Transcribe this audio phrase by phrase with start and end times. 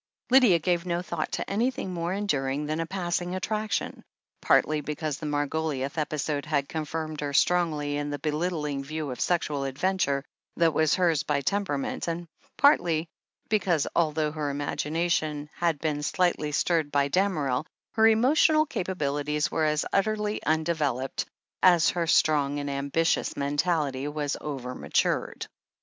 [0.31, 4.03] Lydia gave no thought to anything more enduring than a passing attraction,
[4.41, 9.11] partly because the Margo liouth episode had confirmed her strongly in the be littling view
[9.11, 10.25] of sexual adventure
[10.57, 12.27] that was hers by tem perament, and
[12.57, 13.07] partly
[13.47, 19.65] because, although her imagina tion had been slightly stirred by Damerel, her emotional capabilities were
[19.65, 21.27] as utterly undeveloped
[21.61, 25.45] as her strong and ambitious mentality was overmatured.